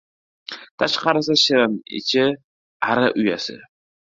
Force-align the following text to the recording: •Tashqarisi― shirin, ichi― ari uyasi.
•Tashqarisi― 0.77 1.35
shirin, 1.43 1.75
ichi― 1.99 2.25
ari 2.89 3.07
uyasi. 3.21 3.55